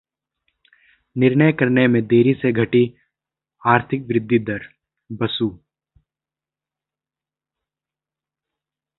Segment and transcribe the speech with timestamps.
[1.15, 2.83] निर्णय करने में देरी से घटी
[3.63, 4.67] आर्थिक वृद्धि दर:
[5.09, 5.49] बसु